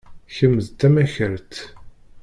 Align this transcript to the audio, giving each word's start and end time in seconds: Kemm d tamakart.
Kemm 0.35 0.55
d 0.65 0.67
tamakart. 0.79 1.53